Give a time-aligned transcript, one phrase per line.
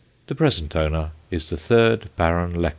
[0.25, 2.69] The present owner is the third Baron Leconfield.